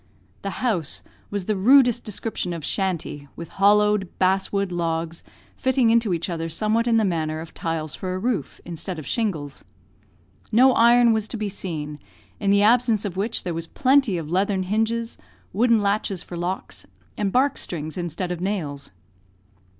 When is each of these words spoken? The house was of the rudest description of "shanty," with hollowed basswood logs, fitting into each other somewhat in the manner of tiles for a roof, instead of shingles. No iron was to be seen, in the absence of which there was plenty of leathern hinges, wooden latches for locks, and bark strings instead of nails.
The 0.41 0.65
house 0.65 1.03
was 1.29 1.43
of 1.43 1.47
the 1.47 1.55
rudest 1.55 2.03
description 2.03 2.53
of 2.53 2.65
"shanty," 2.65 3.27
with 3.35 3.49
hollowed 3.59 4.09
basswood 4.17 4.71
logs, 4.71 5.23
fitting 5.55 5.91
into 5.91 6.11
each 6.11 6.27
other 6.27 6.49
somewhat 6.49 6.87
in 6.87 6.97
the 6.97 7.05
manner 7.05 7.39
of 7.39 7.53
tiles 7.53 7.93
for 7.93 8.15
a 8.15 8.17
roof, 8.17 8.59
instead 8.65 8.97
of 8.97 9.05
shingles. 9.05 9.63
No 10.51 10.73
iron 10.73 11.13
was 11.13 11.27
to 11.27 11.37
be 11.37 11.49
seen, 11.49 11.99
in 12.39 12.49
the 12.49 12.63
absence 12.63 13.05
of 13.05 13.15
which 13.15 13.43
there 13.43 13.53
was 13.53 13.67
plenty 13.67 14.17
of 14.17 14.27
leathern 14.31 14.63
hinges, 14.63 15.19
wooden 15.53 15.83
latches 15.83 16.23
for 16.23 16.35
locks, 16.35 16.87
and 17.15 17.31
bark 17.31 17.55
strings 17.59 17.95
instead 17.95 18.31
of 18.31 18.41
nails. 18.41 18.89